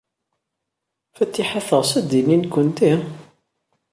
[1.15, 2.93] Fatiḥa teɣs ad d-tini nekkenti?